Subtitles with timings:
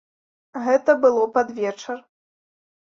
[0.67, 2.05] Гэта было пад вечар.